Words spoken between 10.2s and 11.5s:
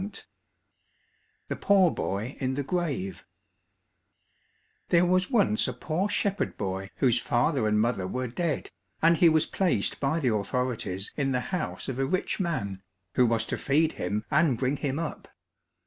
authorities in the